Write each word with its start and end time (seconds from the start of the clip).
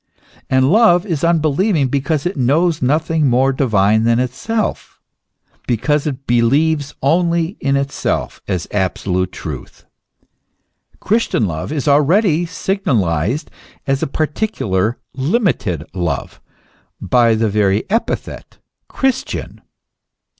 And 0.49 0.71
love 0.71 1.05
is 1.05 1.23
unbelieving 1.23 1.87
because 1.87 2.25
it 2.25 2.35
knows 2.35 2.81
nothing 2.81 3.29
more 3.29 3.53
divine 3.53 4.01
than 4.03 4.19
itself, 4.19 4.99
because 5.67 6.07
it 6.07 6.25
believes 6.25 6.95
only 7.03 7.49
in 7.59 7.77
itself 7.77 8.41
as 8.47 8.67
absolute 8.71 9.31
truth. 9.31 9.85
Christian 10.99 11.45
love 11.45 11.71
is 11.71 11.87
already 11.87 12.47
signalized 12.47 13.51
as 13.85 14.01
a 14.01 14.07
particular, 14.07 14.97
limited 15.13 15.83
love, 15.93 16.41
by 16.99 17.35
the 17.35 17.47
very 17.47 17.87
epithet, 17.91 18.57
Christian. 18.87 19.61